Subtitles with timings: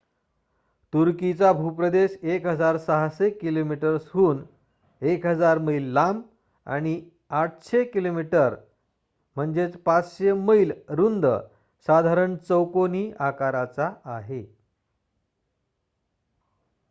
[0.93, 4.39] तुर्कीचा भूप्रदेश 1,600 किलोमीटर्सहून
[5.01, 6.21] 1,000 मैल लांब
[6.67, 6.93] आणि
[7.39, 8.23] 800 किमी
[9.85, 11.27] 500 मैल रुंद
[11.87, 14.41] साधारण चौकोनी आकाराचा आहे